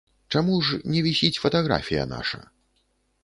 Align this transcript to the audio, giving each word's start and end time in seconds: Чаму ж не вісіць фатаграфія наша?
Чаму 0.37 0.55
ж 0.69 0.79
не 0.93 1.03
вісіць 1.07 1.41
фатаграфія 1.43 2.05
наша? 2.15 2.39